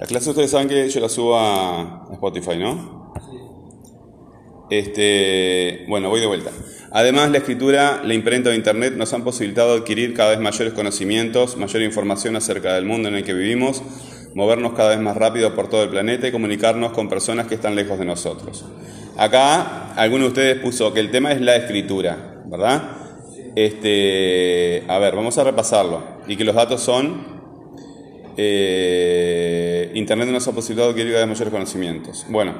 [0.00, 3.12] La clase ustedes saben que yo la subo a Spotify, ¿no?
[4.70, 6.50] Este, bueno, voy de vuelta.
[6.90, 11.58] Además, la escritura, la imprenta o Internet nos han posibilitado adquirir cada vez mayores conocimientos,
[11.58, 13.82] mayor información acerca del mundo en el que vivimos,
[14.34, 17.74] movernos cada vez más rápido por todo el planeta y comunicarnos con personas que están
[17.74, 18.64] lejos de nosotros.
[19.18, 22.84] Acá, alguno de ustedes puso que el tema es la escritura, ¿verdad?
[23.54, 26.02] Este, a ver, vamos a repasarlo.
[26.26, 27.39] Y que los datos son
[28.36, 32.26] eh, Internet nos ha posibilitado adquirir cada vez mayores conocimientos.
[32.28, 32.54] Bueno,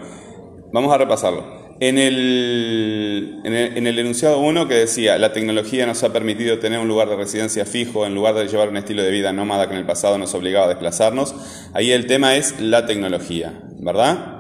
[0.73, 1.61] vamos a repasarlo.
[1.81, 6.89] En el, en el, enunciado 1 que decía, la tecnología nos ha permitido tener un
[6.89, 9.81] lugar de residencia fijo en lugar de llevar un estilo de vida nómada que en
[9.81, 11.35] el pasado nos obligaba a desplazarnos,
[11.73, 14.40] ahí el tema es la tecnología, ¿verdad?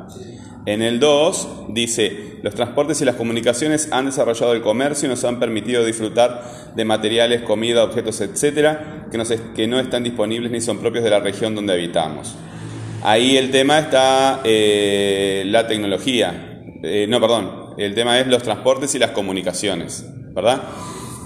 [0.66, 5.24] En el 2 dice, los transportes y las comunicaciones han desarrollado el comercio y nos
[5.24, 10.78] han permitido disfrutar de materiales, comida, objetos, etcétera, que, que no están disponibles ni son
[10.78, 12.34] propios de la región donde habitamos.
[13.02, 18.94] Ahí el tema está eh, la tecnología, eh, no, perdón, el tema es los transportes
[18.94, 20.62] y las comunicaciones, ¿verdad?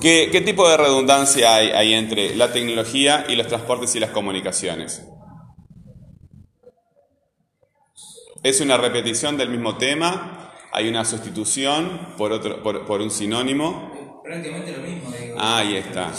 [0.00, 5.02] ¿Qué, tipo de redundancia hay entre la tecnología y los transportes y las comunicaciones?
[8.44, 14.20] Es una repetición del mismo tema, hay una sustitución por, otro, por, un sinónimo.
[14.22, 15.10] Prácticamente lo mismo.
[15.38, 16.12] ahí está.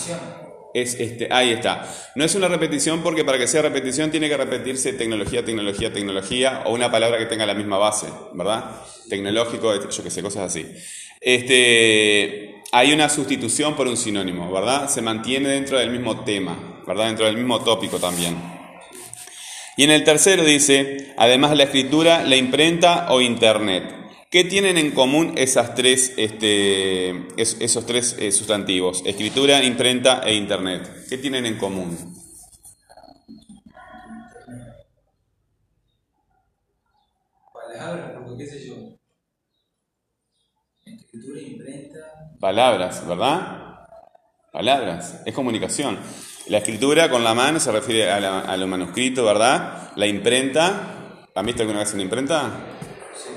[0.73, 1.87] Es este, ahí está.
[2.15, 6.63] No es una repetición porque para que sea repetición tiene que repetirse tecnología, tecnología, tecnología
[6.65, 8.71] o una palabra que tenga la misma base, ¿verdad?
[9.07, 10.65] Tecnológico, yo qué sé, cosas así.
[11.21, 14.89] Este, hay una sustitución por un sinónimo, ¿verdad?
[14.89, 17.05] Se mantiene dentro del mismo tema, ¿verdad?
[17.05, 18.54] Dentro del mismo tópico también.
[19.77, 23.93] Y en el tercero dice, además la escritura, la imprenta o internet.
[24.31, 29.03] ¿Qué tienen en común esas tres, este, esos tres eh, sustantivos?
[29.05, 31.05] Escritura, imprenta e internet.
[31.09, 31.97] ¿Qué tienen en común?
[37.53, 38.75] Palabras, porque qué sé yo.
[40.85, 41.99] Escritura, imprenta.
[42.39, 43.87] Palabras, ¿verdad?
[44.51, 45.99] Palabras, es comunicación.
[46.47, 49.91] La escritura con la mano se refiere a, lo manuscrito, ¿verdad?
[49.95, 52.59] La imprenta, ¿han visto alguna vez una imprenta?
[53.15, 53.29] Sí,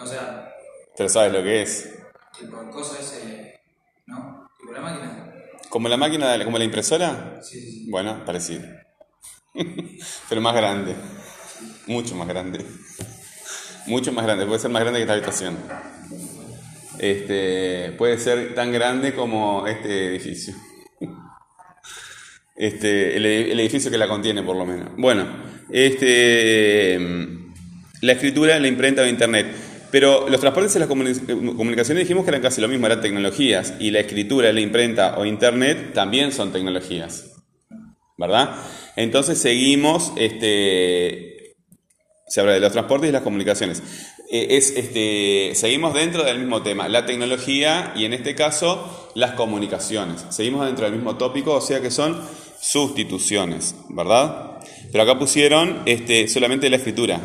[0.00, 0.54] o sea...
[0.96, 1.92] Pero sabes lo que es.
[2.38, 3.60] Tipo, cosas, eh,
[4.06, 4.48] ¿no?
[4.60, 5.34] Tipo la máquina.
[5.68, 7.40] ¿Como la máquina, como la impresora?
[7.42, 7.90] Sí, sí, sí.
[7.90, 8.62] Bueno, parecido.
[10.28, 10.94] Pero más grande.
[11.88, 12.64] Mucho más grande.
[13.86, 14.46] Mucho más grande.
[14.46, 15.58] Puede ser más grande que esta habitación.
[17.00, 20.54] Este, puede ser tan grande como este edificio.
[22.56, 24.90] Este, el, edificio que la contiene, por lo menos.
[24.96, 25.26] Bueno,
[25.70, 26.98] este,
[28.00, 29.46] la escritura, la imprenta o internet.
[29.90, 33.74] Pero los transportes y las comunicaciones dijimos que eran casi lo mismo, eran tecnologías.
[33.78, 37.30] Y la escritura, la imprenta o internet también son tecnologías.
[38.16, 38.56] ¿Verdad?
[38.96, 41.56] Entonces seguimos, este,
[42.26, 43.82] se habla de los transportes y las comunicaciones.
[44.30, 49.32] Eh, es, este, seguimos dentro del mismo tema, la tecnología y en este caso las
[49.32, 50.24] comunicaciones.
[50.30, 52.20] Seguimos dentro del mismo tópico, o sea que son
[52.64, 54.52] sustituciones, ¿verdad?
[54.90, 57.20] Pero acá pusieron este, solamente la escritura.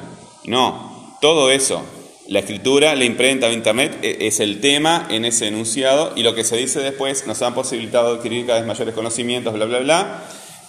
[0.46, 1.82] No, todo eso,
[2.28, 6.36] la escritura, la imprenta o internet e, es el tema en ese enunciado y lo
[6.36, 10.24] que se dice después nos han posibilitado adquirir cada vez mayores conocimientos, bla, bla, bla,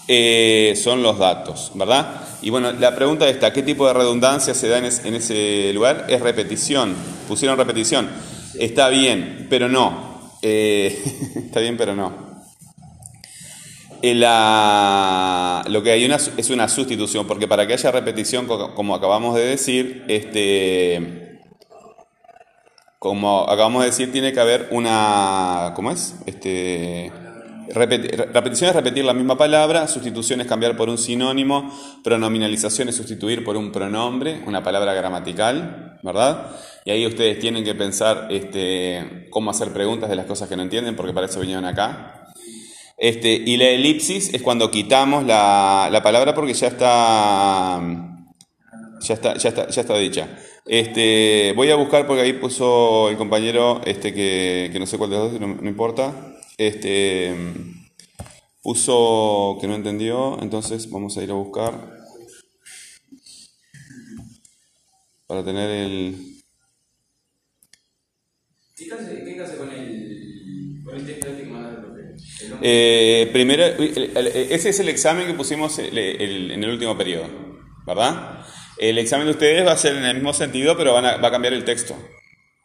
[0.06, 2.20] eh, son los datos, ¿verdad?
[2.40, 6.06] Y bueno, la pregunta está, ¿qué tipo de redundancia se da en, ese lugar?
[6.08, 6.94] Es repetición,
[7.26, 8.08] pusieron repetición.
[8.56, 10.38] Está bien, pero no.
[10.42, 10.96] Eh,
[11.46, 12.29] está bien, pero no.
[14.02, 19.34] Eh, lo que hay una, es una sustitución, porque para que haya repetición, como acabamos
[19.34, 21.40] de decir, este,
[22.98, 26.16] como acabamos de decir, tiene que haber una, ¿cómo es?
[26.26, 27.12] Este,
[27.74, 31.70] repetición es repetir la misma palabra, sustitución es cambiar por un sinónimo,
[32.02, 36.56] pronominalización es sustituir por un pronombre, una palabra gramatical, ¿verdad?
[36.84, 40.62] Y ahí ustedes tienen que pensar este, cómo hacer preguntas de las cosas que no
[40.62, 42.19] entienden, porque para eso vinieron acá.
[43.00, 47.80] Este, y la elipsis es cuando quitamos la, palabra porque ya está,
[49.00, 50.38] ya está, ya está, ya está dicha.
[50.66, 55.16] Este, voy a buscar porque ahí puso el compañero este, que, no sé cuál de
[55.16, 56.36] los dos, no, importa.
[56.58, 57.34] Este,
[58.62, 61.72] puso que no entendió, entonces vamos a ir a buscar
[65.26, 66.42] para tener el...
[68.76, 69.29] ¿Qué clase, con el,
[72.62, 77.28] eh, primero, ese es el examen que pusimos en el último periodo,
[77.86, 78.44] ¿verdad?
[78.78, 81.52] El examen de ustedes va a ser en el mismo sentido, pero va a cambiar
[81.52, 81.96] el texto,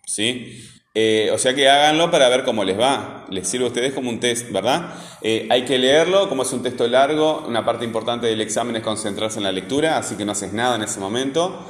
[0.05, 0.61] ¿sí?
[0.97, 3.25] Eh, o sea que háganlo para ver cómo les va.
[3.29, 4.93] Les sirve a ustedes como un test, ¿verdad?
[5.21, 8.81] Eh, hay que leerlo, como es un texto largo, una parte importante del examen es
[8.81, 11.65] concentrarse en la lectura, así que no haces nada en ese momento.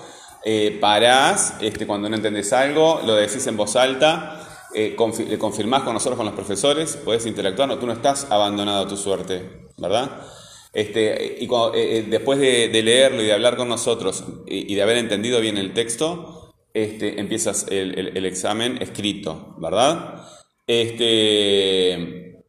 [0.45, 4.44] Eh, parás, este, cuando no entendés algo, lo decís en voz alta,
[4.75, 4.95] eh,
[5.29, 8.87] le confirmás con nosotros, con los profesores, podés interactuar, no, tú no estás abandonado a
[8.87, 10.21] tu suerte, ¿verdad?
[10.73, 11.47] Este, y
[12.09, 16.53] después de, leerlo y de hablar con nosotros y de haber entendido bien el texto,
[16.75, 20.27] este, empiezas el, examen escrito, ¿verdad?
[20.67, 22.43] Este,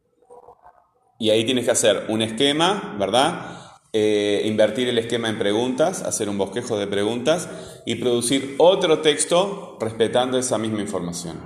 [1.17, 3.57] y ahí tienes que hacer un esquema, ¿verdad?
[3.93, 7.49] Eh, invertir el esquema en preguntas, hacer un bosquejo de preguntas
[7.85, 11.39] y producir otro texto respetando esa misma información.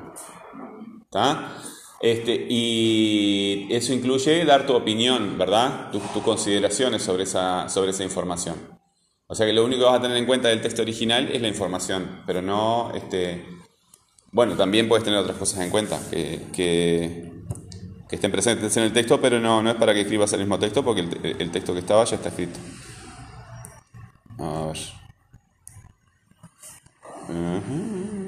[2.02, 5.92] Este, y eso incluye dar tu opinión, ¿verdad?
[5.92, 8.56] Tus consideraciones sobre esa, sobre esa información.
[9.28, 11.42] O sea que lo único que vas a tener en cuenta del texto original es
[11.42, 13.46] la información, pero no, este,
[14.32, 17.32] bueno, también puedes tener otras cosas en cuenta que, que,
[18.10, 20.84] estén presentes en el texto, pero no, no es para que escribas el mismo texto
[20.84, 21.02] porque
[21.40, 22.60] el, texto que estaba ya está escrito.
[24.38, 24.74] A
[27.30, 28.21] ver.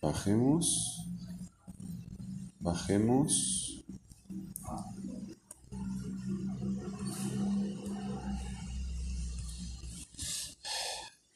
[0.00, 1.04] Bajemos.
[2.60, 3.84] Bajemos.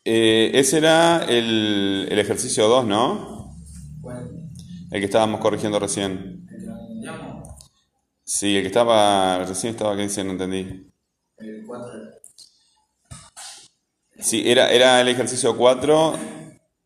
[0.06, 3.54] Eh, ese era el, el ejercicio 2, ¿no?
[4.02, 4.50] ¿Cuál?
[4.90, 6.46] El que estábamos corrigiendo recién.
[6.50, 7.56] ¿El que lo
[8.24, 9.44] Sí, el que estaba.
[9.44, 10.24] Recién estaba, ¿qué dice?
[10.24, 10.90] No entendí.
[11.38, 11.88] El 4.
[14.20, 16.14] Sí, era, era el ejercicio 4.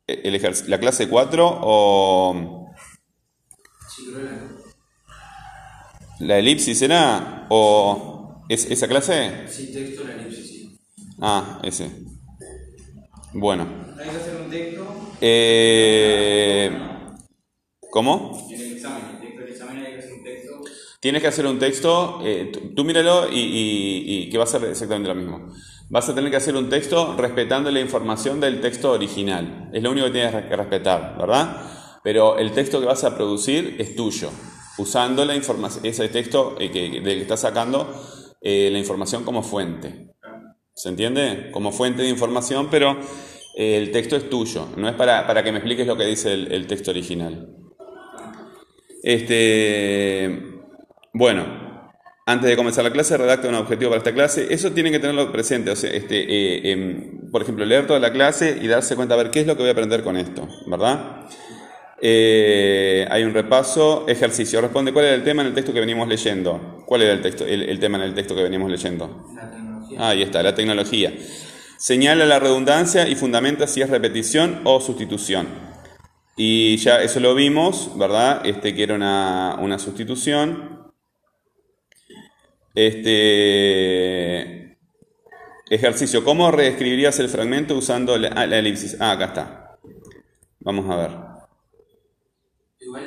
[0.08, 2.72] El ¿La clase 4 o.?
[6.20, 7.46] ¿La elipsis era?
[7.50, 9.46] ¿O es, esa clase?
[9.48, 10.78] Sí, texto, la elipsis, sí.
[11.20, 11.90] Ah, ese.
[13.34, 13.68] Bueno.
[13.98, 15.12] Hay que hacer un texto.
[15.20, 16.70] Eh,
[17.90, 18.48] ¿Cómo?
[18.50, 20.62] En el examen, el texto del examen hay que hacer un texto.
[21.00, 25.08] Tienes que hacer un texto, eh, tú, míralo y, y, que va a ser exactamente
[25.08, 25.48] lo mismo.
[25.90, 29.70] Vas a tener que hacer un texto respetando la información del texto original.
[29.72, 32.00] Es lo único que tienes que respetar, ¿verdad?
[32.02, 34.30] Pero el texto que vas a producir es tuyo,
[34.78, 37.92] usando la información, ese texto eh, que, del que estás sacando
[38.40, 40.08] la información como fuente.
[40.78, 41.50] ¿Se entiende?
[41.50, 42.96] Como fuente de información, pero
[43.56, 46.32] eh, el texto es tuyo, no es para, para, que me expliques lo que dice
[46.32, 47.48] el, texto original.
[49.02, 50.57] Este,
[51.18, 51.44] bueno,
[52.26, 54.46] antes de comenzar la clase, redacta un objetivo para esta clase.
[54.50, 55.72] Eso tiene que tenerlo presente.
[55.72, 59.16] O sea, este, eh, em, por ejemplo, leer toda la clase y darse cuenta, a
[59.16, 60.46] ver, ¿qué es lo que voy a aprender con esto?
[60.66, 61.26] ¿Verdad?
[62.00, 64.60] Eh, hay un repaso, ejercicio.
[64.60, 66.84] Responde cuál era el tema en el texto que venimos leyendo.
[66.86, 69.26] ¿Cuál era el, texto, el tema en el texto que venimos leyendo?
[69.98, 71.12] Ahí está, la tecnología.
[71.78, 75.48] Señala la redundancia y fundamenta si es repetición o sustitución.
[76.40, 78.46] Y ya eso lo vimos, ¿verdad?
[78.46, 80.77] Este que era una, sustitución.
[82.80, 84.78] Este
[85.68, 86.22] ejercicio.
[86.22, 88.96] ¿Cómo reescribirías el fragmento usando la, elipsis?
[89.00, 89.78] Ah, acá está.
[90.60, 91.10] Vamos a ver.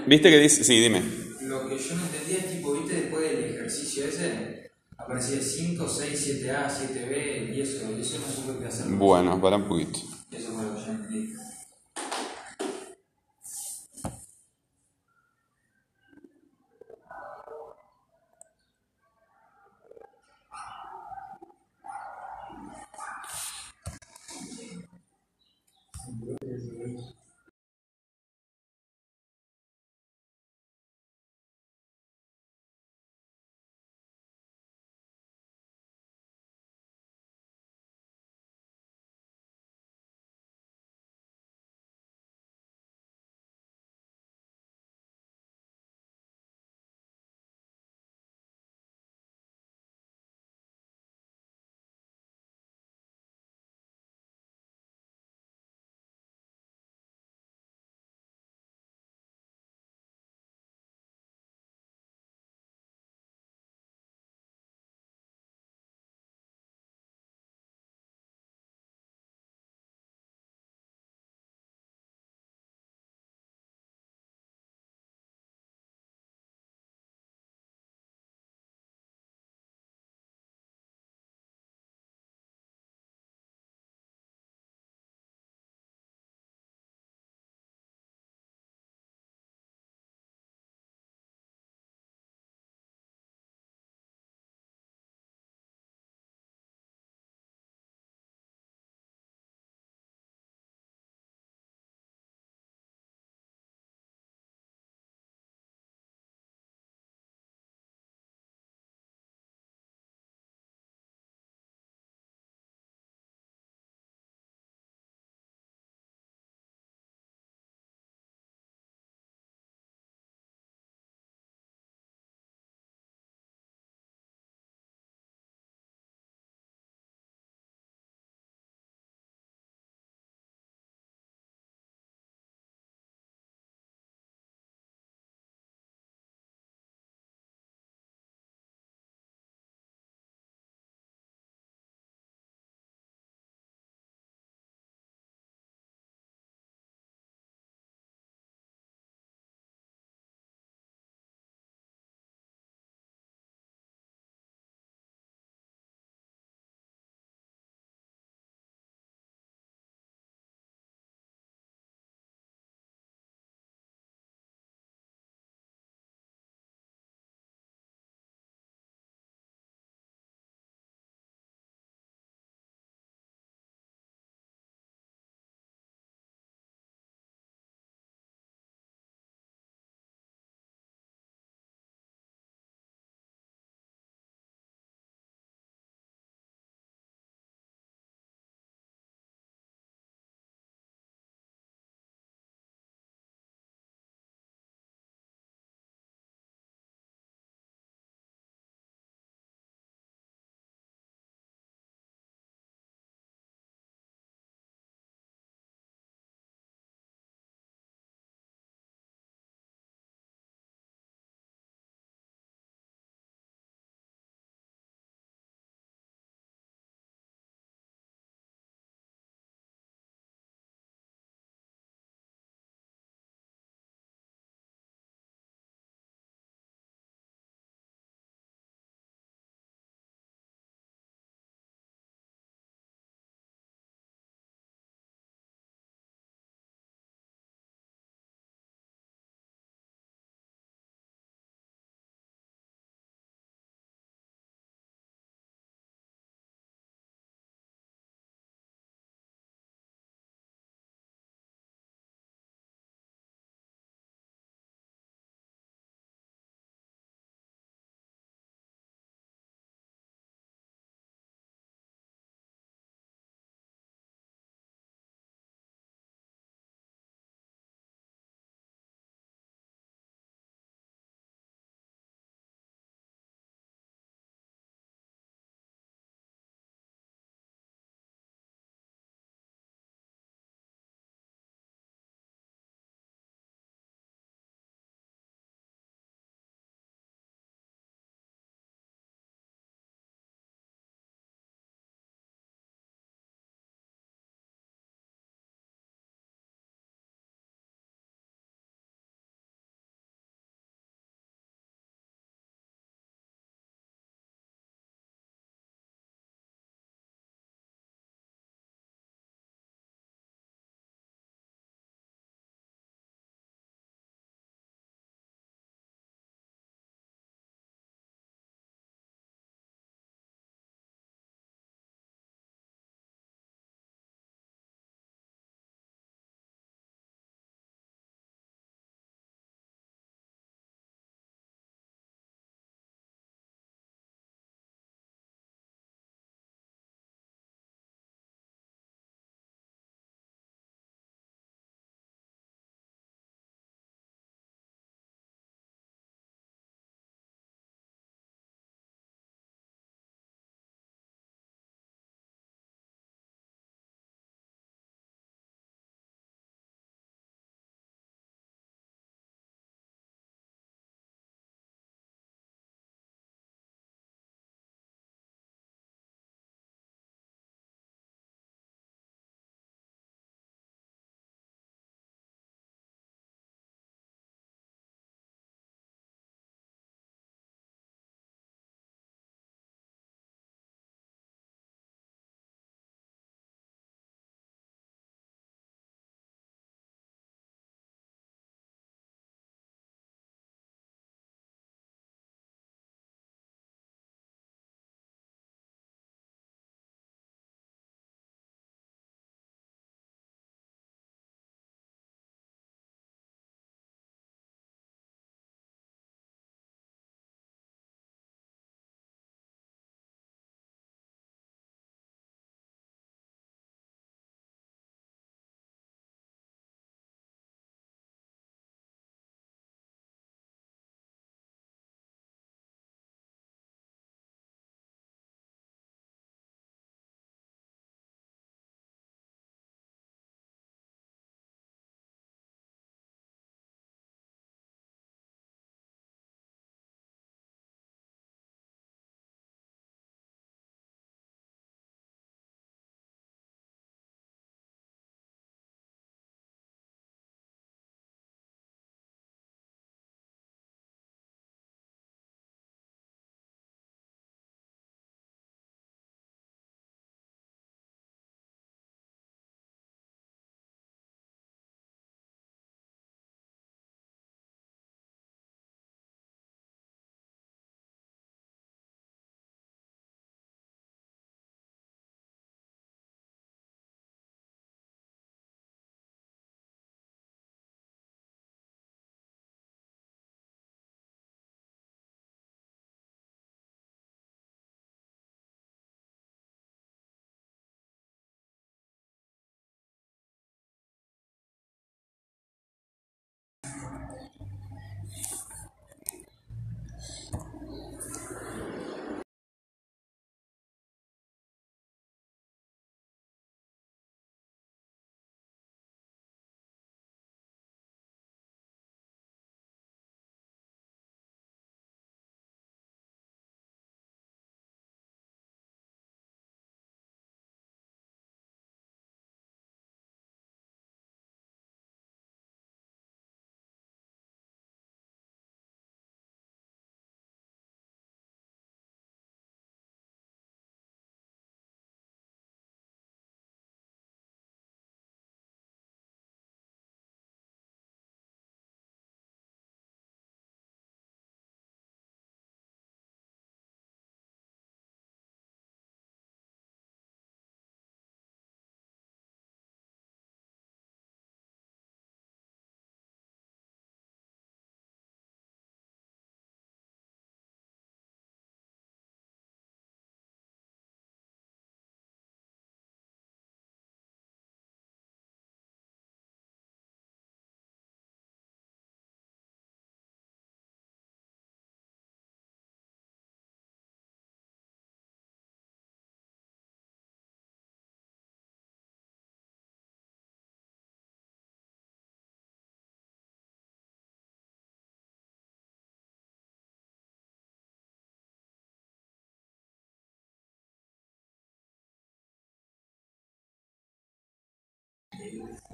[0.08, 0.66] ¿Viste que dice?
[0.66, 1.02] Sí, dime.
[1.44, 4.72] Lo que yo no entendía es tipo, ¿viste después del ejercicio ese?
[4.98, 8.88] aparecía 5, 6, 7A, 7B y eso, y eso no supe qué hacer.
[8.88, 10.00] Bueno, para un poquito.
[10.32, 11.34] Eso fue lo que yo entendí.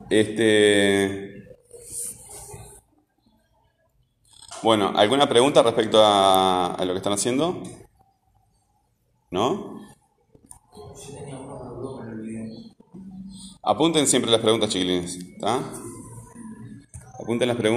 [0.09, 1.43] Este.
[4.63, 7.61] Bueno, ¿alguna pregunta respecto a, lo que están haciendo?
[9.29, 9.81] ¿No?
[13.63, 15.17] Apunten siempre las preguntas, chiquilines.
[15.17, 15.59] ¿Está?
[17.19, 17.76] Apunten las preguntas.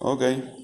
[0.00, 0.57] Ok.